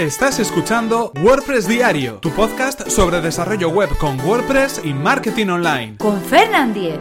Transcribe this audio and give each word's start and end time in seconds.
Estás 0.00 0.38
escuchando 0.38 1.12
WordPress 1.22 1.68
Diario, 1.68 2.20
tu 2.20 2.30
podcast 2.30 2.88
sobre 2.88 3.20
desarrollo 3.20 3.68
web 3.68 3.90
con 3.98 4.18
WordPress 4.18 4.80
y 4.82 4.94
marketing 4.94 5.48
online. 5.48 5.98
Con 5.98 6.18
Fernand 6.22 6.72
Diez. 6.72 6.98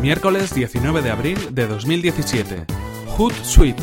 Miércoles 0.00 0.54
19 0.54 1.02
de 1.02 1.10
abril 1.10 1.54
de 1.54 1.66
2017. 1.66 2.64
Hootsuite. 3.18 3.82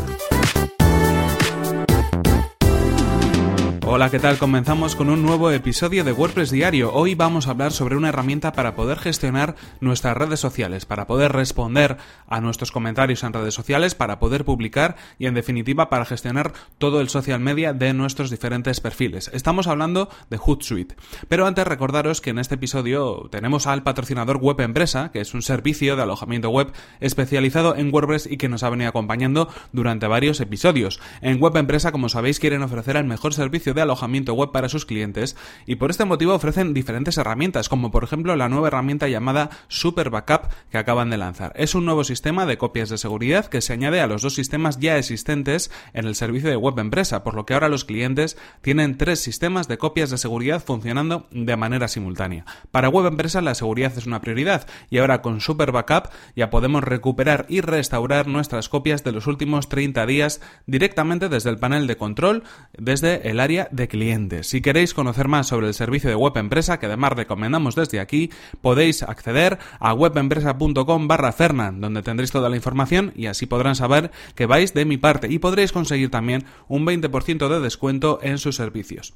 Hola, 3.96 4.10
¿qué 4.10 4.18
tal? 4.18 4.40
Comenzamos 4.40 4.96
con 4.96 5.12
un 5.12 5.22
nuevo 5.22 5.52
episodio 5.52 6.04
de 6.04 6.14
WordPress 6.14 6.50
Diario. 6.50 6.92
Hoy 6.96 7.14
vamos 7.14 7.46
a 7.46 7.52
hablar 7.52 7.72
sobre 7.72 7.96
una 7.96 8.10
herramienta 8.10 8.52
para 8.52 8.74
poder 8.74 8.98
gestionar 8.98 9.54
nuestras 9.82 10.18
redes 10.18 10.40
sociales, 10.40 10.88
para 10.88 11.06
poder 11.06 11.32
responder 11.32 11.98
a 12.28 12.42
nuestros 12.42 12.72
comentarios 12.72 13.22
en 13.22 13.34
redes 13.34 13.54
sociales, 13.54 13.94
para 13.94 14.18
poder 14.18 14.46
publicar 14.46 14.96
y 15.20 15.28
en 15.28 15.36
definitiva 15.36 15.90
para 15.90 16.06
gestionar 16.06 16.54
todo 16.80 17.02
el 17.02 17.10
social 17.10 17.40
media 17.40 17.74
de 17.74 17.94
nuestros 17.94 18.32
diferentes 18.32 18.82
perfiles. 18.82 19.30
Estamos 19.32 19.68
hablando 19.68 20.10
de 20.32 20.38
Hootsuite. 20.38 20.96
Pero 21.28 21.46
antes 21.46 21.68
recordaros 21.68 22.20
que 22.20 22.32
en 22.32 22.40
este 22.40 22.56
episodio 22.56 23.30
tenemos 23.30 23.68
al 23.68 23.84
patrocinador 23.84 24.38
Web 24.38 24.62
Empresa, 24.62 25.12
que 25.12 25.22
es 25.22 25.36
un 25.36 25.44
servicio 25.44 25.96
de 25.96 26.02
alojamiento 26.02 26.50
web 26.50 26.72
especializado 27.00 27.76
en 27.76 27.94
WordPress 27.94 28.26
y 28.26 28.38
que 28.38 28.50
nos 28.50 28.64
ha 28.64 28.72
venido 28.72 28.90
acompañando 28.90 29.50
durante 29.72 30.08
varios 30.08 30.42
episodios. 30.42 31.00
En 31.22 31.40
Web 31.40 31.58
Empresa, 31.58 31.92
como 31.92 32.10
sabéis, 32.10 32.40
quieren 32.40 32.64
ofrecer 32.64 32.98
el 32.98 33.06
mejor 33.06 33.36
servicio 33.36 33.76
de 33.76 33.83
alojamiento 33.84 34.34
web 34.34 34.52
para 34.52 34.70
sus 34.70 34.86
clientes 34.86 35.36
y 35.66 35.76
por 35.76 35.92
este 35.92 36.06
motivo 36.06 36.34
ofrecen 36.34 36.74
diferentes 36.74 37.18
herramientas, 37.18 37.70
como 37.70 37.92
por 37.92 38.04
ejemplo 38.04 38.36
la 38.36 38.50
nueva 38.50 38.68
herramienta 38.68 39.08
llamada 39.08 39.50
Super 39.68 40.10
Backup 40.10 40.50
que 40.72 40.78
acaban 40.78 41.10
de 41.10 41.18
lanzar. 41.18 41.54
Es 41.56 41.76
un 41.76 41.86
nuevo 41.86 42.04
sistema 42.04 42.46
de 42.46 42.58
copias 42.58 42.90
de 42.90 42.98
seguridad 42.98 43.46
que 43.46 43.62
se 43.62 43.74
añade 43.74 44.02
a 44.02 44.08
los 44.08 44.22
dos 44.22 44.36
sistemas 44.36 44.80
ya 44.80 44.98
existentes 44.98 45.72
en 45.94 46.06
el 46.06 46.16
servicio 46.16 46.50
de 46.50 46.56
web 46.56 46.80
empresa, 46.80 47.24
por 47.24 47.36
lo 47.36 47.46
que 47.46 47.54
ahora 47.54 47.70
los 47.70 47.86
clientes 47.86 48.38
tienen 48.62 48.98
tres 48.98 49.20
sistemas 49.20 49.68
de 49.68 49.78
copias 49.78 50.10
de 50.10 50.18
seguridad 50.18 50.64
funcionando 50.64 51.28
de 51.32 51.56
manera 51.56 51.88
simultánea. 51.88 52.46
Para 52.72 52.90
web 52.90 53.06
empresa 53.06 53.42
la 53.42 53.56
seguridad 53.56 53.94
es 53.98 54.06
una 54.06 54.22
prioridad 54.22 54.68
y 54.90 54.98
ahora 54.98 55.22
con 55.22 55.42
Super 55.42 55.72
Backup 55.72 56.10
ya 56.36 56.50
podemos 56.50 56.84
recuperar 56.84 57.46
y 57.50 57.62
restaurar 57.62 58.28
nuestras 58.28 58.70
copias 58.70 59.04
de 59.04 59.12
los 59.12 59.28
últimos 59.28 59.70
30 59.70 60.06
días 60.06 60.42
directamente 60.66 61.30
desde 61.30 61.50
el 61.50 61.58
panel 61.58 61.88
de 61.88 61.98
control, 61.98 62.44
desde 62.78 63.30
el 63.30 63.40
área 63.40 63.68
de 63.74 63.88
clientes. 63.88 64.48
Si 64.48 64.62
queréis 64.62 64.94
conocer 64.94 65.28
más 65.28 65.48
sobre 65.48 65.68
el 65.68 65.74
servicio 65.74 66.10
de 66.10 66.16
web 66.16 66.38
empresa, 66.38 66.80
que 66.80 66.86
además 66.86 67.14
recomendamos 67.14 67.76
desde 67.76 68.00
aquí, 68.00 68.32
podéis 68.62 69.04
acceder 69.04 69.60
a 69.80 69.94
webempresa.com 69.94 71.08
barra 71.08 71.34
donde 71.74 72.04
tendréis 72.04 72.32
toda 72.32 72.50
la 72.50 72.56
información 72.56 73.12
y 73.16 73.26
así 73.26 73.46
podrán 73.46 73.76
saber 73.76 74.12
que 74.36 74.46
vais 74.46 74.74
de 74.74 74.86
mi 74.86 74.98
parte 74.98 75.28
y 75.32 75.40
podréis 75.40 75.72
conseguir 75.72 76.12
también 76.12 76.46
un 76.68 76.86
20% 76.86 77.50
de 77.50 77.60
descuento 77.60 78.20
en 78.22 78.38
sus 78.38 78.56
servicios. 78.56 79.14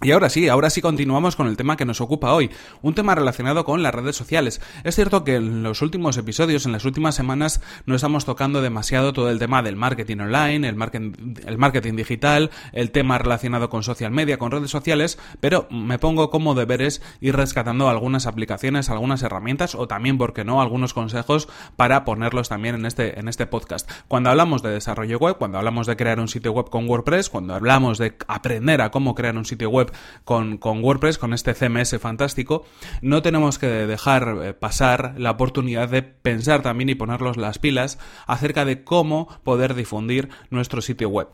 Y 0.00 0.12
ahora 0.12 0.30
sí, 0.30 0.48
ahora 0.48 0.70
sí 0.70 0.80
continuamos 0.80 1.34
con 1.34 1.48
el 1.48 1.56
tema 1.56 1.76
que 1.76 1.84
nos 1.84 2.00
ocupa 2.00 2.32
hoy, 2.32 2.52
un 2.82 2.94
tema 2.94 3.16
relacionado 3.16 3.64
con 3.64 3.82
las 3.82 3.92
redes 3.92 4.14
sociales. 4.14 4.60
Es 4.84 4.94
cierto 4.94 5.24
que 5.24 5.34
en 5.34 5.64
los 5.64 5.82
últimos 5.82 6.16
episodios, 6.16 6.66
en 6.66 6.72
las 6.72 6.84
últimas 6.84 7.16
semanas, 7.16 7.60
no 7.84 7.96
estamos 7.96 8.24
tocando 8.24 8.62
demasiado 8.62 9.12
todo 9.12 9.28
el 9.28 9.40
tema 9.40 9.60
del 9.60 9.74
marketing 9.74 10.18
online, 10.18 10.68
el 10.68 10.76
marketing, 10.76 11.34
el 11.44 11.58
marketing 11.58 11.94
digital, 11.96 12.52
el 12.72 12.92
tema 12.92 13.18
relacionado 13.18 13.70
con 13.70 13.82
social 13.82 14.12
media, 14.12 14.38
con 14.38 14.52
redes 14.52 14.70
sociales, 14.70 15.18
pero 15.40 15.66
me 15.68 15.98
pongo 15.98 16.30
como 16.30 16.54
deberes 16.54 17.02
ir 17.20 17.34
rescatando 17.34 17.88
algunas 17.88 18.28
aplicaciones, 18.28 18.90
algunas 18.90 19.24
herramientas 19.24 19.74
o 19.74 19.88
también, 19.88 20.16
¿por 20.16 20.32
qué 20.32 20.44
no?, 20.44 20.62
algunos 20.62 20.94
consejos 20.94 21.48
para 21.74 22.04
ponerlos 22.04 22.48
también 22.48 22.76
en 22.76 22.86
este, 22.86 23.18
en 23.18 23.26
este 23.26 23.46
podcast. 23.46 23.90
Cuando 24.06 24.30
hablamos 24.30 24.62
de 24.62 24.70
desarrollo 24.70 25.18
web, 25.18 25.38
cuando 25.38 25.58
hablamos 25.58 25.88
de 25.88 25.96
crear 25.96 26.20
un 26.20 26.28
sitio 26.28 26.52
web 26.52 26.70
con 26.70 26.88
WordPress, 26.88 27.30
cuando 27.30 27.56
hablamos 27.56 27.98
de 27.98 28.14
aprender 28.28 28.80
a 28.80 28.92
cómo 28.92 29.16
crear 29.16 29.36
un 29.36 29.44
sitio 29.44 29.70
web 29.70 29.87
con, 30.24 30.58
WordPress, 30.62 31.18
con 31.18 31.32
este 31.32 31.54
CMS 31.54 31.98
fantástico, 32.00 32.64
no 33.02 33.22
tenemos 33.22 33.58
que 33.58 33.66
dejar 33.66 34.38
eh, 34.42 34.54
pasar 34.54 35.14
la 35.18 35.30
oportunidad 35.32 35.88
de 35.88 36.02
pensar 36.02 36.62
también 36.62 36.88
y 36.88 36.94
ponerlos 36.94 37.36
las 37.36 37.58
pilas 37.58 37.98
acerca 38.26 38.64
de 38.64 38.84
cómo 38.84 39.28
poder 39.44 39.74
difundir 39.74 40.28
nuestro 40.50 40.82
sitio 40.82 41.08
web. 41.08 41.28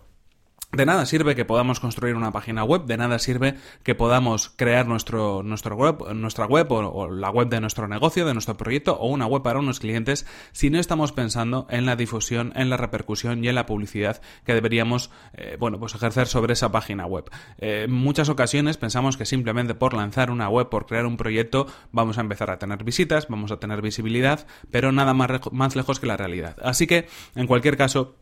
De 0.77 0.87
nada 0.87 1.07
sirve 1.07 1.37
que 1.37 1.45
podamos 1.45 1.79
construir 1.79 2.17
una 2.17 2.33
página 2.33 2.65
web, 2.65 2.85
de 2.87 2.97
nada 2.97 3.21
sirve 3.21 3.55
que 3.85 3.95
podamos 3.95 4.49
crear 4.49 4.89
nuestro, 4.89 5.45
nuestro 5.45 5.77
web, 5.77 6.13
nuestra 6.15 6.47
web 6.47 6.67
o, 6.73 7.09
la 7.09 7.31
web 7.31 7.49
de 7.49 7.61
nuestro 7.61 7.87
negocio, 7.87 8.27
de 8.27 8.33
nuestro 8.33 8.57
proyecto 8.57 8.97
o 8.97 9.07
una 9.07 9.27
web 9.27 9.43
para 9.43 9.61
unos 9.61 9.79
clientes 9.79 10.27
si 10.51 10.71
no 10.71 10.81
estamos 10.81 11.13
pensando 11.13 11.69
en 11.71 11.87
la 11.87 11.95
difusión, 11.95 12.53
en 12.57 12.71
la 12.71 12.77
repercusión 12.77 13.45
y 13.45 13.49
en 13.49 13.55
la 13.55 13.67
publicidad 13.67 14.21
que 14.45 14.55
deberíamos 14.55 15.11
eh, 15.35 15.57
bueno, 15.61 15.79
pues 15.79 15.95
ejercer 15.95 16.27
sobre 16.27 16.55
esa 16.55 16.73
página 16.73 17.07
web. 17.07 17.31
Eh, 17.59 17.85
en 17.85 17.93
muchas 17.93 18.29
ocasiones 18.29 18.77
pensamos 18.77 19.17
que 19.17 19.27
simplemente 19.27 19.75
por 19.77 19.95
lanzar 19.95 20.33
una 20.33 20.49
web, 20.49 20.71
por 20.71 20.87
crear 20.87 21.07
un 21.07 21.17
proyecto, 21.17 21.69
vamos 21.93 22.19
a 22.19 22.23
empezar 22.23 22.51
a 22.51 22.59
tener 22.59 22.83
visitas, 22.83 23.29
vamos 23.29 23.53
a 23.53 23.59
tener 23.59 23.81
visibilidad, 23.81 24.45
pero 24.73 24.91
nada 24.91 25.15
más, 25.15 25.31
más 25.53 25.77
lejos 25.77 26.01
que 26.01 26.07
la 26.07 26.17
realidad. 26.17 26.57
Así 26.63 26.89
que, 26.89 27.07
en 27.37 27.47
cualquier 27.47 27.77
caso, 27.77 28.17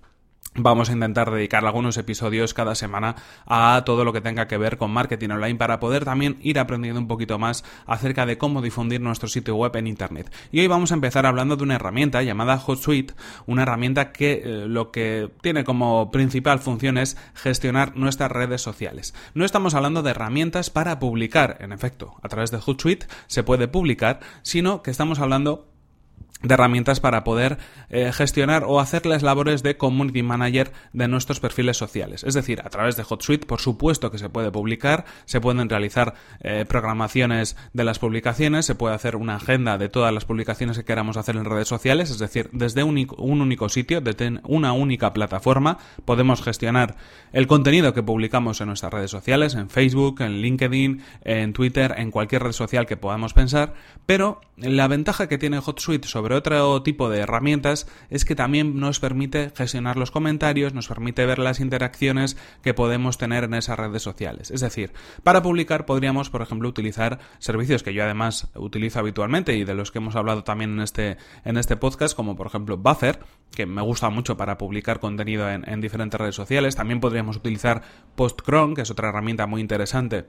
Vamos 0.55 0.91
a 0.91 0.93
intentar 0.93 1.31
dedicar 1.31 1.65
algunos 1.65 1.97
episodios 1.97 2.53
cada 2.53 2.75
semana 2.75 3.17
a 3.47 3.85
todo 3.87 4.05
lo 4.05 4.13
que 4.13 4.21
tenga 4.21 4.49
que 4.49 4.59
ver 4.59 4.77
con 4.77 4.91
marketing 4.91 5.31
online 5.31 5.55
para 5.55 5.81
poder 5.81 6.05
también 6.05 6.37
ir 6.43 6.59
aprendiendo 6.59 7.01
un 7.01 7.09
poquito 7.09 7.39
más 7.39 7.65
acerca 7.87 8.27
de 8.27 8.37
cómo 8.37 8.61
difundir 8.61 9.01
nuestro 9.01 9.31
sitio 9.31 9.57
web 9.57 9.75
en 9.77 9.87
Internet. 9.87 10.31
Y 10.51 10.61
hoy 10.61 10.67
vamos 10.67 10.91
a 10.91 10.95
empezar 10.95 11.25
hablando 11.25 11.57
de 11.57 11.63
una 11.63 11.77
herramienta 11.77 12.23
llamada 12.23 12.59
HotSuite, 12.59 13.15
una 13.47 13.63
herramienta 13.63 14.13
que 14.13 14.43
eh, 14.45 14.67
lo 14.69 14.91
que 14.91 15.31
tiene 15.41 15.65
como 15.65 16.11
principal 16.11 16.59
función 16.59 16.99
es 16.99 17.17
gestionar 17.33 17.97
nuestras 17.97 18.31
redes 18.31 18.61
sociales. 18.61 19.15
No 19.33 19.47
estamos 19.47 19.73
hablando 19.73 20.03
de 20.03 20.11
herramientas 20.11 20.69
para 20.69 20.99
publicar, 20.99 21.57
en 21.61 21.73
efecto, 21.73 22.17
a 22.23 22.29
través 22.29 22.51
de 22.51 22.59
HotSuite 22.59 23.07
se 23.27 23.43
puede 23.43 23.69
publicar, 23.69 24.21
sino 24.43 24.83
que 24.83 24.91
estamos 24.91 25.19
hablando 25.19 25.73
de 26.43 26.55
herramientas 26.55 27.01
para 27.01 27.25
poder 27.25 27.59
eh, 27.89 28.13
gestionar 28.13 28.65
o 28.65 28.81
hacer 28.81 29.07
las 29.07 29.23
labores 29.23 29.63
de 29.63 29.77
community 29.77 30.23
manager 30.23 30.73
de 30.93 31.09
nuestros 31.09 31.41
perfiles 31.41 31.77
sociales. 31.77 32.25
Es 32.25 32.35
decir, 32.35 32.61
a 32.65 32.71
través 32.71 32.97
de 32.97 33.05
HotSuite, 33.09 33.47
por 33.47 33.61
supuesto 33.61 34.11
que 34.11 34.19
se 34.19 34.29
puede 34.29 34.51
publicar, 34.51 35.05
se 35.25 35.41
pueden 35.41 35.69
realizar 35.69 36.15
eh, 36.41 36.65
programaciones 36.69 37.57
de 37.73 37.85
las 37.85 37.99
publicaciones, 37.99 38.67
se 38.67 38.75
puede 38.75 38.95
hacer 38.95 39.17
una 39.17 39.37
agenda 39.37 39.79
de 39.79 39.89
todas 39.89 40.13
las 40.13 40.25
publicaciones 40.25 40.77
que 40.79 40.85
queramos 40.85 41.17
hacer 41.17 41.37
en 41.37 41.45
redes 41.45 41.69
sociales, 41.69 42.11
es 42.11 42.19
decir, 42.19 42.49
desde 42.53 42.83
un, 42.83 43.07
un 43.19 43.41
único 43.41 43.69
sitio, 43.69 44.01
desde 44.01 44.41
una 44.45 44.73
única 44.73 45.13
plataforma, 45.13 45.79
podemos 46.05 46.43
gestionar 46.43 46.97
el 47.33 47.47
contenido 47.47 47.95
que 47.95 48.03
publicamos 48.03 48.61
en 48.61 48.69
nuestras 48.69 48.93
redes 48.93 49.11
sociales, 49.11 49.55
en 49.55 49.71
Facebook, 49.71 50.21
en 50.21 50.41
LinkedIn, 50.41 51.03
en 51.25 51.53
Twitter, 51.53 51.95
en 51.97 52.11
cualquier 52.11 52.43
red 52.43 52.53
social 52.53 52.87
que 52.87 52.97
podamos 52.97 53.33
pensar, 53.33 53.75
pero 54.07 54.41
la 54.57 54.89
ventaja 54.89 55.29
que 55.29 55.39
tiene 55.39 55.59
HotSuite 55.59 56.09
sobre 56.09 56.22
otro 56.31 56.83
tipo 56.83 57.11
de 57.11 57.21
herramientas 57.21 57.89
es 58.11 58.25
que 58.25 58.37
también 58.37 58.79
nos 58.79 59.01
permite 59.01 59.51
gestionar 59.57 59.97
los 59.97 60.11
comentarios, 60.11 60.75
nos 60.75 60.87
permite 60.87 61.27
ver 61.27 61.39
las 61.39 61.59
interacciones 61.59 62.37
que 62.63 62.75
podemos 62.75 63.19
tener 63.19 63.45
en 63.45 63.55
esas 63.55 63.79
redes 63.79 64.03
sociales. 64.03 64.51
Es 64.51 64.61
decir, 64.61 64.93
para 65.23 65.43
publicar 65.43 65.87
podríamos, 65.87 66.31
por 66.31 66.43
ejemplo, 66.43 66.69
utilizar 66.69 67.19
servicios 67.39 67.83
que 67.83 67.95
yo 67.95 68.05
además 68.05 68.49
utilizo 68.55 68.99
habitualmente 68.99 69.57
y 69.57 69.65
de 69.65 69.75
los 69.75 69.91
que 69.91 69.99
hemos 69.99 70.17
hablado 70.17 70.45
también 70.45 70.75
en 70.75 70.81
este, 70.81 71.17
en 71.45 71.57
este 71.57 71.77
podcast, 71.77 72.15
como 72.15 72.37
por 72.37 72.47
ejemplo 72.47 72.77
Buffer, 72.77 73.21
que 73.51 73.67
me 73.67 73.83
gusta 73.83 74.11
mucho 74.11 74.37
para 74.37 74.59
publicar 74.59 75.01
contenido 75.01 75.51
en, 75.51 75.69
en 75.69 75.81
diferentes 75.81 76.21
redes 76.21 76.35
sociales. 76.35 76.77
También 76.77 77.01
podríamos 77.01 77.37
utilizar 77.37 77.83
PostCron, 78.15 78.75
que 78.75 78.83
es 78.83 78.91
otra 78.91 79.09
herramienta 79.09 79.47
muy 79.47 79.61
interesante 79.61 80.27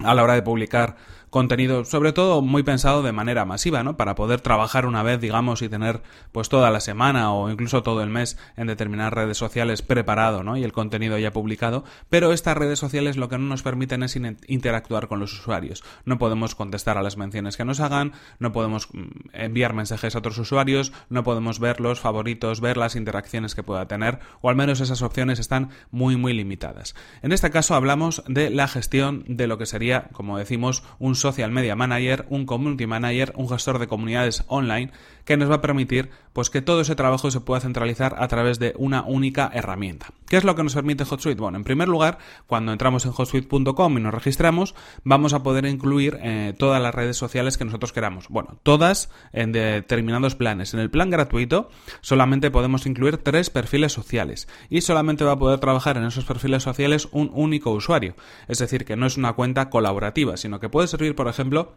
a 0.00 0.14
la 0.14 0.22
hora 0.22 0.34
de 0.34 0.42
publicar 0.42 0.96
contenido, 1.30 1.84
sobre 1.84 2.12
todo 2.12 2.40
muy 2.40 2.62
pensado 2.62 3.02
de 3.02 3.12
manera 3.12 3.44
masiva, 3.44 3.82
¿no? 3.82 3.96
Para 3.98 4.14
poder 4.14 4.40
trabajar 4.40 4.86
una 4.86 5.02
vez, 5.02 5.20
digamos, 5.20 5.60
y 5.60 5.68
tener 5.68 6.00
pues 6.32 6.48
toda 6.48 6.70
la 6.70 6.80
semana 6.80 7.32
o 7.32 7.50
incluso 7.50 7.82
todo 7.82 8.02
el 8.02 8.08
mes 8.08 8.38
en 8.56 8.68
determinadas 8.68 9.12
redes 9.12 9.36
sociales 9.36 9.82
preparado, 9.82 10.42
¿no? 10.42 10.56
Y 10.56 10.64
el 10.64 10.72
contenido 10.72 11.18
ya 11.18 11.32
publicado, 11.32 11.84
pero 12.08 12.32
estas 12.32 12.56
redes 12.56 12.78
sociales 12.78 13.16
lo 13.16 13.28
que 13.28 13.38
no 13.38 13.44
nos 13.44 13.62
permiten 13.62 14.02
es 14.02 14.16
interactuar 14.46 15.08
con 15.08 15.20
los 15.20 15.32
usuarios. 15.32 15.84
No 16.04 16.16
podemos 16.18 16.54
contestar 16.54 16.96
a 16.96 17.02
las 17.02 17.16
menciones 17.16 17.56
que 17.56 17.64
nos 17.64 17.80
hagan, 17.80 18.12
no 18.38 18.52
podemos 18.52 18.88
mm, 18.92 19.04
enviar 19.34 19.74
mensajes 19.74 20.14
a 20.14 20.20
otros 20.20 20.38
usuarios, 20.38 20.92
no 21.10 21.24
podemos 21.24 21.58
ver 21.58 21.80
los 21.80 22.00
favoritos, 22.00 22.60
ver 22.60 22.76
las 22.76 22.96
interacciones 22.96 23.54
que 23.54 23.62
pueda 23.62 23.88
tener, 23.88 24.20
o 24.40 24.48
al 24.48 24.56
menos 24.56 24.80
esas 24.80 25.02
opciones 25.02 25.38
están 25.38 25.70
muy 25.90 26.16
muy 26.16 26.32
limitadas. 26.32 26.94
En 27.22 27.32
este 27.32 27.50
caso 27.50 27.74
hablamos 27.74 28.22
de 28.26 28.48
la 28.50 28.68
gestión 28.68 29.24
de 29.28 29.46
lo 29.46 29.58
que 29.58 29.66
sería, 29.66 29.85
como 30.12 30.38
decimos, 30.38 30.82
un 30.98 31.14
social 31.14 31.50
media 31.50 31.76
manager, 31.76 32.26
un 32.30 32.46
community 32.46 32.86
manager, 32.86 33.32
un 33.36 33.48
gestor 33.48 33.78
de 33.78 33.86
comunidades 33.86 34.44
online 34.48 34.90
que 35.24 35.36
nos 35.36 35.50
va 35.50 35.56
a 35.56 35.60
permitir 35.60 36.10
pues 36.32 36.50
que 36.50 36.62
todo 36.62 36.80
ese 36.80 36.96
trabajo 36.96 37.30
se 37.30 37.40
pueda 37.40 37.60
centralizar 37.60 38.16
a 38.18 38.28
través 38.28 38.58
de 38.58 38.74
una 38.76 39.02
única 39.02 39.50
herramienta. 39.52 40.08
¿Qué 40.28 40.36
es 40.36 40.44
lo 40.44 40.56
que 40.56 40.64
nos 40.64 40.74
permite 40.74 41.04
HotSuite? 41.04 41.40
Bueno, 41.40 41.56
en 41.56 41.64
primer 41.64 41.88
lugar, 41.88 42.18
cuando 42.46 42.72
entramos 42.72 43.06
en 43.06 43.12
hotsuite.com 43.12 43.98
y 43.98 44.00
nos 44.00 44.12
registramos, 44.12 44.74
vamos 45.04 45.32
a 45.34 45.42
poder 45.42 45.66
incluir 45.66 46.18
eh, 46.20 46.52
todas 46.58 46.82
las 46.82 46.94
redes 46.94 47.16
sociales 47.16 47.56
que 47.56 47.64
nosotros 47.64 47.92
queramos. 47.92 48.28
Bueno, 48.28 48.58
todas 48.64 49.08
en 49.32 49.52
determinados 49.52 50.34
planes. 50.34 50.74
En 50.74 50.80
el 50.80 50.90
plan 50.90 51.10
gratuito 51.10 51.70
solamente 52.00 52.50
podemos 52.50 52.86
incluir 52.86 53.18
tres 53.18 53.50
perfiles 53.50 53.92
sociales 53.92 54.48
y 54.68 54.80
solamente 54.80 55.24
va 55.24 55.32
a 55.32 55.38
poder 55.38 55.60
trabajar 55.60 55.96
en 55.96 56.04
esos 56.04 56.24
perfiles 56.24 56.64
sociales 56.64 57.08
un 57.12 57.30
único 57.32 57.70
usuario. 57.70 58.16
Es 58.48 58.58
decir, 58.58 58.84
que 58.84 58.96
no 58.96 59.06
es 59.06 59.16
una 59.16 59.34
cuenta 59.34 59.70
colaborativa, 59.70 60.36
sino 60.36 60.58
que 60.58 60.68
puede 60.68 60.88
servir, 60.88 61.14
por 61.14 61.28
ejemplo, 61.28 61.74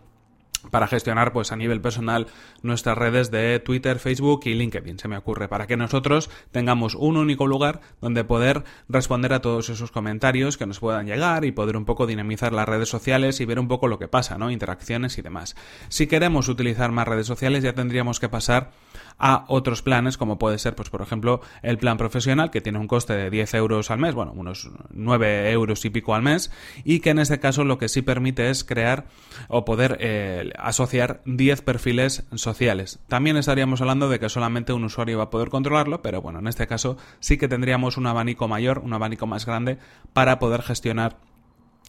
para 0.71 0.87
gestionar 0.87 1.31
pues 1.33 1.51
a 1.51 1.55
nivel 1.55 1.81
personal 1.81 2.27
nuestras 2.61 2.97
redes 2.97 3.31
de 3.31 3.59
Twitter, 3.59 3.99
Facebook 3.99 4.41
y 4.45 4.53
LinkedIn, 4.53 4.99
se 4.99 5.07
me 5.07 5.17
ocurre, 5.17 5.47
para 5.47 5.67
que 5.67 5.77
nosotros 5.77 6.29
tengamos 6.51 6.95
un 6.95 7.17
único 7.17 7.47
lugar 7.47 7.81
donde 8.01 8.23
poder 8.23 8.63
responder 8.87 9.33
a 9.33 9.41
todos 9.41 9.69
esos 9.69 9.91
comentarios 9.91 10.57
que 10.57 10.65
nos 10.65 10.79
puedan 10.79 11.05
llegar 11.05 11.45
y 11.45 11.51
poder 11.51 11.77
un 11.77 11.85
poco 11.85 12.07
dinamizar 12.07 12.53
las 12.53 12.67
redes 12.67 12.89
sociales 12.89 13.39
y 13.39 13.45
ver 13.45 13.59
un 13.59 13.67
poco 13.67 13.87
lo 13.87 13.99
que 13.99 14.07
pasa, 14.07 14.37
¿no? 14.37 14.51
Interacciones 14.51 15.17
y 15.17 15.21
demás. 15.21 15.55
Si 15.89 16.07
queremos 16.07 16.47
utilizar 16.47 16.91
más 16.91 17.07
redes 17.07 17.27
sociales 17.27 17.63
ya 17.63 17.73
tendríamos 17.73 18.19
que 18.19 18.29
pasar 18.29 18.71
a 19.17 19.45
otros 19.49 19.81
planes 19.81 20.17
como 20.17 20.39
puede 20.39 20.57
ser 20.57 20.75
pues 20.75 20.89
por 20.89 21.01
ejemplo 21.01 21.41
el 21.61 21.77
plan 21.77 21.97
profesional 21.97 22.51
que 22.51 22.61
tiene 22.61 22.79
un 22.79 22.87
coste 22.87 23.13
de 23.13 23.29
10 23.29 23.53
euros 23.55 23.91
al 23.91 23.99
mes, 23.99 24.15
bueno, 24.15 24.31
unos 24.33 24.69
9 24.91 25.51
euros 25.51 25.83
y 25.85 25.89
pico 25.89 26.15
al 26.15 26.21
mes 26.21 26.51
y 26.83 27.01
que 27.01 27.09
en 27.09 27.19
este 27.19 27.39
caso 27.39 27.63
lo 27.65 27.77
que 27.77 27.89
sí 27.89 28.01
permite 28.01 28.49
es 28.49 28.63
crear 28.63 29.05
o 29.49 29.65
poder 29.65 29.97
eh, 29.99 30.48
asociar 30.57 31.21
10 31.25 31.61
perfiles 31.61 32.23
sociales. 32.35 32.99
También 33.07 33.37
estaríamos 33.37 33.81
hablando 33.81 34.09
de 34.09 34.19
que 34.19 34.29
solamente 34.29 34.73
un 34.73 34.83
usuario 34.83 35.17
va 35.17 35.25
a 35.25 35.29
poder 35.29 35.49
controlarlo, 35.49 36.01
pero 36.01 36.21
bueno, 36.21 36.39
en 36.39 36.47
este 36.47 36.67
caso 36.67 36.97
sí 37.19 37.37
que 37.37 37.47
tendríamos 37.47 37.97
un 37.97 38.07
abanico 38.07 38.47
mayor, 38.47 38.79
un 38.79 38.93
abanico 38.93 39.27
más 39.27 39.45
grande 39.45 39.77
para 40.13 40.39
poder 40.39 40.61
gestionar 40.61 41.17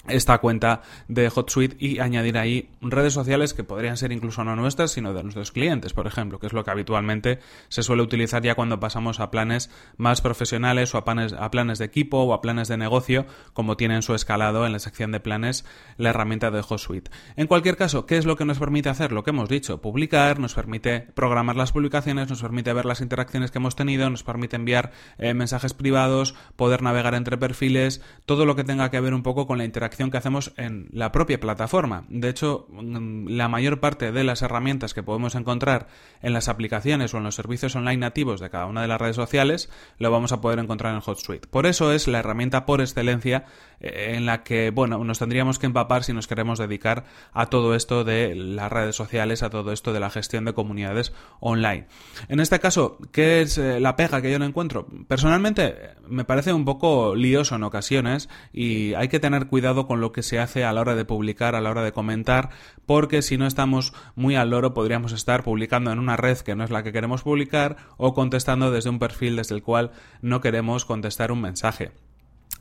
esta 0.09 0.39
cuenta 0.39 0.81
de 1.09 1.29
HotSuite 1.29 1.77
y 1.79 1.99
añadir 1.99 2.39
ahí 2.39 2.71
redes 2.81 3.13
sociales 3.13 3.53
que 3.53 3.65
podrían 3.65 3.99
ser 3.99 4.13
incluso 4.13 4.43
no 4.45 4.57
nuestras, 4.57 4.93
sino 4.93 5.13
de 5.13 5.23
nuestros 5.23 5.53
clientes, 5.53 5.93
por 5.93 6.07
ejemplo, 6.07 6.39
que 6.39 6.47
es 6.47 6.53
lo 6.55 6.65
que 6.65 6.71
habitualmente 6.71 7.41
se 7.69 7.83
suele 7.83 8.03
utilizar 8.03 8.43
ya 8.43 8.55
cuando 8.55 8.81
pasamos 8.81 9.21
a 9.21 9.31
planes 9.31 9.71
más 9.99 10.23
profesionales 10.23 10.95
o 10.95 10.99
a 10.99 11.05
planes, 11.05 11.35
a 11.35 11.51
planes 11.51 11.79
de 11.79 11.85
equipo 11.85 12.23
o 12.23 12.33
a 12.33 12.41
planes 12.41 12.69
de 12.69 12.79
negocio, 12.79 13.27
como 13.53 13.77
tiene 13.77 13.97
en 13.97 14.03
su 14.03 14.15
escalado 14.15 14.65
en 14.65 14.73
la 14.73 14.79
sección 14.79 15.13
de 15.13 15.21
planes 15.21 15.67
la 15.99 16.11
herramienta 16.11 16.51
de 16.51 16.65
HotSuite. 16.67 17.11
En 17.37 17.47
cualquier 17.47 17.77
caso, 17.77 18.07
¿qué 18.07 18.17
es 18.17 18.25
lo 18.25 18.37
que 18.37 18.47
nos 18.47 18.59
permite 18.59 18.89
hacer? 18.89 19.13
Lo 19.13 19.23
que 19.23 19.31
hemos 19.31 19.51
dicho, 19.51 19.83
publicar, 19.83 20.39
nos 20.39 20.55
permite 20.55 21.01
programar 21.01 21.57
las 21.57 21.73
publicaciones, 21.73 22.31
nos 22.31 22.41
permite 22.41 22.73
ver 22.73 22.87
las 22.87 23.03
interacciones 23.03 23.51
que 23.51 23.59
hemos 23.59 23.77
tenido, 23.77 24.09
nos 24.09 24.23
permite 24.23 24.57
enviar 24.57 24.93
eh, 25.19 25.35
mensajes 25.35 25.75
privados, 25.75 26.35
poder 26.57 26.83
navegar 26.83 27.15
entre 27.15 27.37
perfiles, 27.37 28.01
todo 28.25 28.47
lo 28.47 28.57
que 28.57 28.65
tenga 28.65 28.91
que 28.91 29.01
ver 29.01 29.13
un 29.13 29.23
poco 29.23 29.47
con 29.47 29.59
la 29.59 29.65
interacción 29.65 29.90
que 29.91 30.17
hacemos 30.17 30.53
en 30.57 30.89
la 30.93 31.13
propia 31.13 31.39
plataforma. 31.39 32.05
De 32.09 32.29
hecho, 32.29 32.67
mm, 32.71 33.29
la 33.29 33.49
mayor 33.49 33.81
parte 33.81 34.13
de 34.13 34.25
las 34.25 34.43
herramientas 34.43 34.95
que 34.95 35.03
podemos 35.03 35.35
encontrar 35.35 35.89
en 36.23 36.33
las 36.33 36.49
aplicaciones 36.49 37.13
o 37.13 37.19
en 37.19 37.25
los 37.25 37.35
servicios 37.35 37.77
online 37.77 37.99
nativos 37.99 38.41
de 38.41 38.51
cada 38.51 38.67
una 38.67 38.83
de 38.83 38.89
las 38.89 39.01
redes 39.01 39.17
sociales 39.17 39.71
lo 39.99 40.11
vamos 40.11 40.33
a 40.33 40.41
poder 40.41 40.59
encontrar 40.59 40.95
en 40.95 41.03
HotSuite. 41.05 41.49
Por 41.49 41.67
eso 41.67 41.93
es 41.93 42.09
la 42.09 42.21
herramienta 42.21 42.67
por 42.67 42.81
excelencia 42.81 43.45
eh, 43.81 44.15
en 44.17 44.27
la 44.27 44.43
que, 44.43 44.71
bueno, 44.71 45.03
nos 45.05 45.19
tendríamos 45.19 45.59
que 45.59 45.67
empapar 45.67 46.05
si 46.05 46.13
nos 46.13 46.27
queremos 46.27 46.59
dedicar 46.59 47.05
a 47.33 47.47
todo 47.47 47.75
esto 47.75 48.05
de 48.05 48.35
las 48.35 48.71
redes 48.71 48.97
sociales, 48.97 49.43
a 49.43 49.51
todo 49.51 49.73
esto 49.73 49.93
de 49.93 50.01
la 50.01 50.11
gestión 50.11 50.45
de 50.45 50.55
comunidades 50.55 51.13
online. 51.41 51.87
En 52.29 52.41
este 52.41 52.61
caso, 52.61 52.99
¿qué 53.13 53.43
es 53.43 53.59
eh, 53.59 53.81
la 53.81 53.97
pega 53.97 54.23
que 54.23 54.31
yo 54.31 54.39
no 54.39 54.45
encuentro? 54.45 54.87
Personalmente, 55.09 55.77
me 56.09 56.25
parece 56.25 56.53
un 56.53 56.65
poco 56.65 57.15
lioso 57.15 57.57
en 57.57 57.63
ocasiones 57.63 58.29
y 58.53 58.95
hay 58.95 59.09
que 59.09 59.21
tener 59.21 59.47
cuidado 59.47 59.80
con 59.87 60.01
lo 60.01 60.13
que 60.13 60.23
se 60.23 60.39
hace 60.39 60.65
a 60.65 60.73
la 60.73 60.81
hora 60.81 60.95
de 60.95 61.05
publicar, 61.05 61.55
a 61.55 61.61
la 61.61 61.71
hora 61.71 61.83
de 61.83 61.93
comentar, 61.93 62.51
porque 62.87 63.23
si 63.23 63.39
no 63.39 63.47
estamos 63.47 63.93
muy 64.15 64.37
al 64.37 64.51
loro 64.51 64.75
podríamos 64.75 65.13
estar 65.13 65.43
publicando 65.43 65.93
en 65.93 65.99
una 65.99 66.17
red 66.17 66.39
que 66.39 66.55
no 66.55 66.65
es 66.65 66.71
la 66.71 66.83
que 66.83 66.93
queremos 66.93 67.23
publicar 67.23 67.77
o 67.97 68.15
contestando 68.15 68.71
desde 68.71 68.91
un 68.91 68.99
perfil 68.99 69.37
desde 69.37 69.55
el 69.55 69.63
cual 69.63 69.93
no 70.23 70.41
queremos 70.41 70.85
contestar 70.85 71.33
un 71.33 71.41
mensaje 71.41 71.93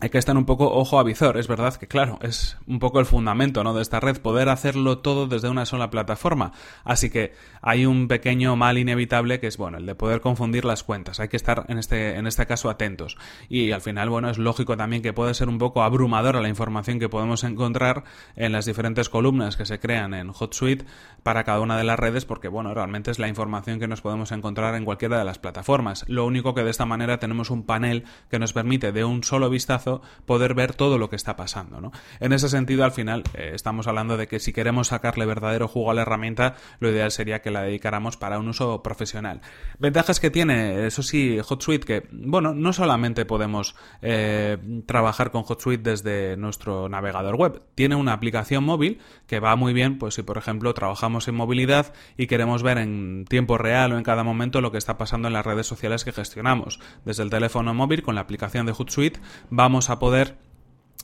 hay 0.01 0.09
que 0.09 0.17
estar 0.17 0.37
un 0.37 0.45
poco 0.45 0.71
ojo 0.71 0.97
a 0.99 1.03
visor. 1.03 1.37
Es 1.37 1.47
verdad 1.47 1.75
que, 1.75 1.87
claro, 1.87 2.19
es 2.21 2.57
un 2.67 2.79
poco 2.79 2.99
el 2.99 3.05
fundamento 3.05 3.63
¿no? 3.63 3.73
de 3.73 3.81
esta 3.81 3.99
red, 3.99 4.17
poder 4.21 4.47
hacerlo 4.47 4.99
todo 4.99 5.27
desde 5.27 5.49
una 5.49 5.65
sola 5.65 5.89
plataforma. 5.89 6.53
Así 6.85 7.09
que 7.09 7.33
hay 7.61 7.85
un 7.85 8.07
pequeño 8.07 8.55
mal 8.55 8.77
inevitable 8.77 9.39
que 9.41 9.47
es, 9.47 9.57
bueno, 9.57 9.77
el 9.77 9.85
de 9.85 9.95
poder 9.95 10.21
confundir 10.21 10.63
las 10.63 10.83
cuentas. 10.83 11.19
Hay 11.19 11.27
que 11.27 11.35
estar 11.35 11.65
en 11.67 11.77
este, 11.77 12.15
en 12.15 12.27
este 12.27 12.45
caso 12.45 12.69
atentos. 12.69 13.17
Y 13.49 13.71
al 13.71 13.81
final, 13.81 14.09
bueno, 14.09 14.29
es 14.29 14.37
lógico 14.37 14.77
también 14.77 15.01
que 15.01 15.11
puede 15.11 15.33
ser 15.33 15.49
un 15.49 15.57
poco 15.57 15.83
abrumadora 15.83 16.39
la 16.39 16.49
información 16.49 16.99
que 16.99 17.09
podemos 17.09 17.43
encontrar 17.43 18.05
en 18.37 18.53
las 18.53 18.65
diferentes 18.65 19.09
columnas 19.09 19.57
que 19.57 19.65
se 19.65 19.79
crean 19.79 20.13
en 20.13 20.29
HotSuite 20.29 20.85
para 21.23 21.43
cada 21.43 21.59
una 21.59 21.77
de 21.77 21.83
las 21.83 21.99
redes, 21.99 22.23
porque, 22.23 22.47
bueno, 22.47 22.73
realmente 22.73 23.11
es 23.11 23.19
la 23.19 23.27
información 23.27 23.79
que 23.79 23.87
nos 23.87 23.99
podemos 24.01 24.31
encontrar 24.31 24.75
en 24.75 24.85
cualquiera 24.85 25.19
de 25.19 25.25
las 25.25 25.39
plataformas. 25.39 26.05
Lo 26.07 26.25
único 26.25 26.53
que 26.53 26.63
de 26.63 26.71
esta 26.71 26.85
manera 26.85 27.19
tenemos 27.19 27.49
un 27.49 27.63
panel 27.63 28.05
que 28.29 28.39
nos 28.39 28.53
permite 28.53 28.93
de 28.93 29.03
un 29.03 29.23
solo 29.23 29.49
vistazo 29.49 29.88
poder 30.25 30.53
ver 30.53 30.73
todo 30.73 30.97
lo 30.97 31.09
que 31.09 31.15
está 31.15 31.35
pasando. 31.35 31.91
En 32.19 32.33
ese 32.33 32.49
sentido, 32.49 32.83
al 32.83 32.91
final, 32.91 33.23
eh, 33.33 33.51
estamos 33.53 33.87
hablando 33.87 34.17
de 34.17 34.27
que 34.27 34.39
si 34.39 34.53
queremos 34.53 34.87
sacarle 34.87 35.25
verdadero 35.25 35.67
jugo 35.67 35.91
a 35.91 35.93
la 35.93 36.01
herramienta, 36.01 36.55
lo 36.79 36.89
ideal 36.89 37.11
sería 37.11 37.41
que 37.41 37.51
la 37.51 37.61
dedicáramos 37.61 38.17
para 38.17 38.39
un 38.39 38.49
uso 38.49 38.81
profesional. 38.83 39.41
Ventajas 39.79 40.19
que 40.19 40.29
tiene, 40.29 40.85
eso 40.85 41.03
sí, 41.03 41.39
HotSuite, 41.39 41.85
que, 41.85 42.07
bueno, 42.11 42.53
no 42.53 42.73
solamente 42.73 43.25
podemos 43.25 43.75
eh, 44.01 44.57
trabajar 44.85 45.31
con 45.31 45.43
HotSuite 45.47 45.89
desde 45.89 46.37
nuestro 46.37 46.89
navegador 46.89 47.35
web, 47.35 47.61
tiene 47.75 47.95
una 47.95 48.13
aplicación 48.13 48.63
móvil 48.63 48.99
que 49.27 49.39
va 49.39 49.55
muy 49.55 49.73
bien, 49.73 49.97
pues 49.97 50.15
si 50.15 50.23
por 50.23 50.37
ejemplo 50.37 50.73
trabajamos 50.73 51.27
en 51.27 51.35
movilidad 51.35 51.93
y 52.17 52.27
queremos 52.27 52.63
ver 52.63 52.77
en 52.77 53.25
tiempo 53.27 53.57
real 53.57 53.93
o 53.93 53.97
en 53.97 54.03
cada 54.03 54.23
momento 54.23 54.61
lo 54.61 54.71
que 54.71 54.77
está 54.77 54.97
pasando 54.97 55.27
en 55.27 55.33
las 55.33 55.45
redes 55.45 55.67
sociales 55.67 56.03
que 56.03 56.11
gestionamos. 56.11 56.79
Desde 57.05 57.23
el 57.23 57.29
teléfono 57.29 57.73
móvil 57.73 58.03
con 58.03 58.15
la 58.15 58.21
aplicación 58.21 58.65
de 58.65 58.73
HotSuite 58.77 59.19
vamos 59.49 59.78
a 59.87 59.99
poder 59.99 60.35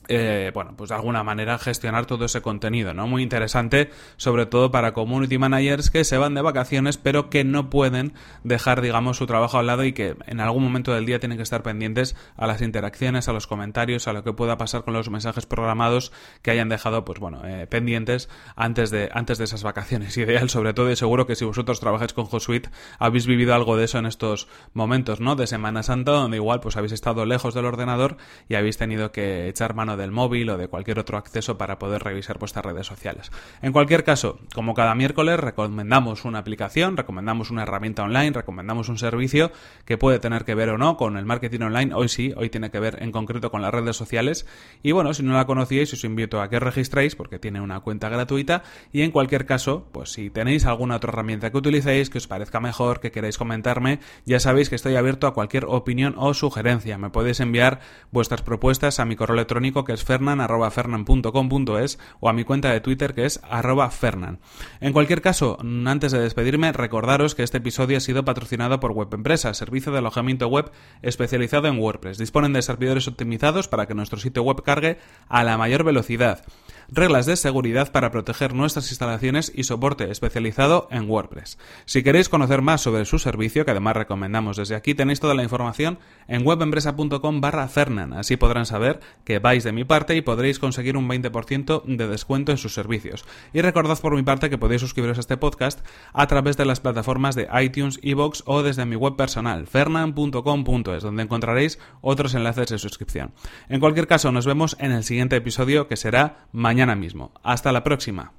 eh, 0.08 0.50
bueno, 0.54 0.74
pues 0.76 0.88
de 0.90 0.94
alguna 0.94 1.22
manera 1.22 1.58
gestionar 1.58 2.06
todo 2.06 2.24
ese 2.24 2.42
contenido, 2.42 2.94
¿no? 2.94 3.06
Muy 3.06 3.22
interesante, 3.22 3.90
sobre 4.16 4.46
todo 4.46 4.70
para 4.70 4.92
community 4.92 5.38
managers 5.38 5.90
que 5.90 6.04
se 6.04 6.18
van 6.18 6.34
de 6.34 6.42
vacaciones, 6.42 6.96
pero 6.96 7.28
que 7.30 7.44
no 7.44 7.70
pueden 7.70 8.14
dejar, 8.44 8.80
digamos, 8.80 9.16
su 9.16 9.26
trabajo 9.26 9.58
al 9.58 9.66
lado 9.66 9.84
y 9.84 9.92
que 9.92 10.16
en 10.26 10.40
algún 10.40 10.62
momento 10.62 10.92
del 10.94 11.06
día 11.06 11.18
tienen 11.18 11.38
que 11.38 11.42
estar 11.42 11.62
pendientes 11.62 12.16
a 12.36 12.46
las 12.46 12.62
interacciones, 12.62 13.28
a 13.28 13.32
los 13.32 13.46
comentarios, 13.46 14.06
a 14.08 14.12
lo 14.12 14.22
que 14.22 14.32
pueda 14.32 14.56
pasar 14.56 14.84
con 14.84 14.94
los 14.94 15.10
mensajes 15.10 15.46
programados 15.46 16.12
que 16.42 16.50
hayan 16.50 16.68
dejado, 16.68 17.04
pues 17.04 17.18
bueno, 17.18 17.42
eh, 17.44 17.66
pendientes 17.66 18.28
antes 18.54 18.90
de, 18.90 19.08
antes 19.12 19.38
de 19.38 19.44
esas 19.44 19.62
vacaciones. 19.62 20.16
Ideal, 20.16 20.50
sobre 20.50 20.74
todo, 20.74 20.90
y 20.90 20.96
seguro 20.96 21.26
que 21.26 21.34
si 21.34 21.44
vosotros 21.44 21.80
trabajáis 21.80 22.12
con 22.12 22.26
HotSuite, 22.30 22.70
habéis 22.98 23.26
vivido 23.26 23.54
algo 23.54 23.76
de 23.76 23.84
eso 23.84 23.98
en 23.98 24.06
estos 24.06 24.48
momentos, 24.72 25.20
¿no? 25.20 25.36
De 25.36 25.46
Semana 25.46 25.82
Santa, 25.82 26.12
donde 26.12 26.36
igual, 26.36 26.60
pues 26.60 26.76
habéis 26.76 26.92
estado 26.92 27.24
lejos 27.26 27.54
del 27.54 27.64
ordenador 27.64 28.16
y 28.48 28.54
habéis 28.54 28.76
tenido 28.78 29.12
que 29.12 29.48
echar 29.48 29.74
mano 29.74 29.95
del 29.96 30.12
móvil 30.12 30.50
o 30.50 30.56
de 30.56 30.68
cualquier 30.68 30.98
otro 30.98 31.18
acceso 31.18 31.58
para 31.58 31.78
poder 31.78 32.02
revisar 32.02 32.38
vuestras 32.38 32.64
redes 32.64 32.86
sociales. 32.86 33.30
En 33.62 33.72
cualquier 33.72 34.04
caso, 34.04 34.38
como 34.54 34.74
cada 34.74 34.94
miércoles, 34.94 35.38
recomendamos 35.40 36.24
una 36.24 36.38
aplicación, 36.38 36.96
recomendamos 36.96 37.50
una 37.50 37.62
herramienta 37.62 38.02
online, 38.02 38.32
recomendamos 38.32 38.88
un 38.88 38.98
servicio 38.98 39.52
que 39.84 39.98
puede 39.98 40.18
tener 40.18 40.44
que 40.44 40.54
ver 40.54 40.70
o 40.70 40.78
no 40.78 40.96
con 40.96 41.16
el 41.16 41.24
marketing 41.24 41.60
online. 41.60 41.94
Hoy 41.94 42.08
sí, 42.08 42.32
hoy 42.36 42.50
tiene 42.50 42.70
que 42.70 42.80
ver 42.80 43.02
en 43.02 43.12
concreto 43.12 43.50
con 43.50 43.62
las 43.62 43.72
redes 43.72 43.96
sociales. 43.96 44.46
Y 44.82 44.92
bueno, 44.92 45.14
si 45.14 45.22
no 45.22 45.34
la 45.34 45.46
conocíais, 45.46 45.92
os 45.92 46.04
invito 46.04 46.40
a 46.40 46.48
que 46.48 46.60
registréis 46.60 47.16
porque 47.16 47.38
tiene 47.38 47.60
una 47.60 47.80
cuenta 47.80 48.08
gratuita. 48.08 48.62
Y 48.92 49.02
en 49.02 49.10
cualquier 49.10 49.46
caso, 49.46 49.88
pues 49.92 50.12
si 50.12 50.30
tenéis 50.30 50.66
alguna 50.66 50.96
otra 50.96 51.10
herramienta 51.10 51.50
que 51.50 51.56
utilicéis, 51.56 52.10
que 52.10 52.18
os 52.18 52.26
parezca 52.26 52.60
mejor, 52.60 53.00
que 53.00 53.10
queréis 53.10 53.38
comentarme, 53.38 54.00
ya 54.24 54.40
sabéis 54.40 54.68
que 54.68 54.76
estoy 54.76 54.96
abierto 54.96 55.26
a 55.26 55.34
cualquier 55.34 55.64
opinión 55.66 56.14
o 56.16 56.34
sugerencia. 56.34 56.98
Me 56.98 57.10
podéis 57.10 57.40
enviar 57.40 57.80
vuestras 58.10 58.42
propuestas 58.42 59.00
a 59.00 59.04
mi 59.04 59.16
correo 59.16 59.34
electrónico 59.34 59.84
que 59.86 59.92
es 59.92 60.04
fernan.fernan.com.es 60.04 61.98
o 62.20 62.28
a 62.28 62.32
mi 62.32 62.44
cuenta 62.44 62.70
de 62.70 62.80
Twitter 62.80 63.14
que 63.14 63.24
es 63.24 63.40
arroba 63.48 63.90
fernan. 63.90 64.40
En 64.80 64.92
cualquier 64.92 65.22
caso, 65.22 65.58
antes 65.60 66.12
de 66.12 66.20
despedirme, 66.20 66.72
recordaros 66.72 67.34
que 67.34 67.42
este 67.42 67.58
episodio 67.58 67.96
ha 67.96 68.00
sido 68.00 68.24
patrocinado 68.24 68.80
por 68.80 68.92
Web 68.92 69.14
Empresa, 69.14 69.54
servicio 69.54 69.92
de 69.92 69.98
alojamiento 69.98 70.48
web 70.48 70.70
especializado 71.02 71.68
en 71.68 71.78
WordPress. 71.78 72.18
Disponen 72.18 72.52
de 72.52 72.62
servidores 72.62 73.08
optimizados 73.08 73.68
para 73.68 73.86
que 73.86 73.94
nuestro 73.94 74.18
sitio 74.18 74.42
web 74.42 74.62
cargue 74.62 74.98
a 75.28 75.44
la 75.44 75.56
mayor 75.56 75.84
velocidad 75.84 76.44
reglas 76.88 77.26
de 77.26 77.36
seguridad 77.36 77.90
para 77.92 78.10
proteger 78.10 78.54
nuestras 78.54 78.90
instalaciones 78.90 79.52
y 79.54 79.64
soporte 79.64 80.10
especializado 80.10 80.88
en 80.90 81.08
WordPress. 81.08 81.58
Si 81.84 82.02
queréis 82.02 82.28
conocer 82.28 82.62
más 82.62 82.80
sobre 82.80 83.04
su 83.04 83.18
servicio, 83.18 83.64
que 83.64 83.72
además 83.72 83.96
recomendamos 83.96 84.56
desde 84.56 84.74
aquí, 84.74 84.94
tenéis 84.94 85.20
toda 85.20 85.34
la 85.34 85.42
información 85.42 85.98
en 86.28 86.46
webempresa.com 86.46 87.40
barra 87.40 87.68
Fernan. 87.68 88.12
Así 88.12 88.36
podrán 88.36 88.66
saber 88.66 89.00
que 89.24 89.38
vais 89.38 89.64
de 89.64 89.72
mi 89.76 89.84
parte 89.84 90.16
y 90.16 90.22
podréis 90.22 90.58
conseguir 90.58 90.96
un 90.96 91.08
20% 91.08 91.84
de 91.84 92.08
descuento 92.08 92.50
en 92.50 92.58
sus 92.58 92.74
servicios. 92.74 93.24
Y 93.52 93.60
recordad 93.60 94.00
por 94.00 94.16
mi 94.16 94.22
parte 94.22 94.50
que 94.50 94.58
podéis 94.58 94.80
suscribiros 94.80 95.18
a 95.18 95.20
este 95.20 95.36
podcast 95.36 95.86
a 96.12 96.26
través 96.26 96.56
de 96.56 96.64
las 96.64 96.80
plataformas 96.80 97.36
de 97.36 97.46
iTunes, 97.62 98.00
Evox 98.02 98.42
o 98.46 98.62
desde 98.62 98.86
mi 98.86 98.96
web 98.96 99.16
personal, 99.16 99.66
fernan.com.es, 99.66 101.02
donde 101.02 101.22
encontraréis 101.22 101.78
otros 102.00 102.34
enlaces 102.34 102.70
de 102.70 102.78
suscripción. 102.78 103.34
En 103.68 103.80
cualquier 103.80 104.06
caso, 104.06 104.32
nos 104.32 104.46
vemos 104.46 104.76
en 104.80 104.92
el 104.92 105.04
siguiente 105.04 105.36
episodio 105.36 105.88
que 105.88 105.96
será 105.96 106.48
mañana 106.52 106.96
mismo. 106.96 107.32
Hasta 107.42 107.70
la 107.70 107.84
próxima. 107.84 108.32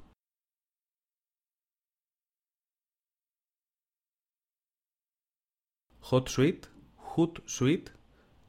Hot 6.00 6.28
Suite, 6.28 6.68
Suite, 7.44 7.92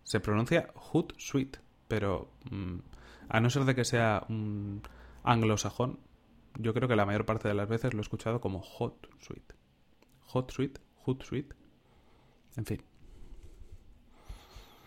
se 0.04 0.20
pronuncia 0.20 0.74
Suite, 1.18 1.60
pero 1.90 2.32
mm, 2.50 2.78
a 3.28 3.40
no 3.42 3.50
ser 3.50 3.66
de 3.66 3.76
que 3.76 3.84
sea 3.84 4.26
un 4.30 4.82
anglosajón, 5.24 6.00
yo 6.58 6.74
creo 6.74 6.88
que 6.88 6.96
la 6.96 7.06
mayor 7.06 7.26
parte 7.26 7.50
de 7.50 7.54
las 7.54 7.68
veces 7.68 7.94
lo 7.94 8.00
he 8.00 8.02
escuchado 8.02 8.40
como 8.40 8.62
Hot 8.62 9.10
Suite. 9.20 9.56
Hot 10.28 10.52
Suite, 10.52 10.80
Suite. 11.24 11.56
En 12.56 12.66
fin. 12.66 12.82